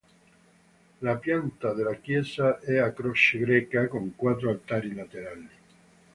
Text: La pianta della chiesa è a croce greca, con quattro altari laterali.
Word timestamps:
La 1.01 1.15
pianta 1.17 1.73
della 1.73 1.93
chiesa 1.93 2.57
è 2.57 2.79
a 2.79 2.91
croce 2.91 3.37
greca, 3.37 3.87
con 3.87 4.13
quattro 4.15 4.49
altari 4.49 4.95
laterali. 4.95 5.47